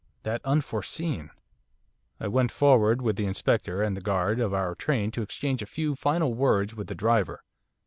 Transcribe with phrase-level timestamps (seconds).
[0.23, 1.29] That unforeseen!
[2.19, 5.67] I went forward with the Inspector and the guard of our train to exchange a
[5.67, 7.43] few final words with the driver.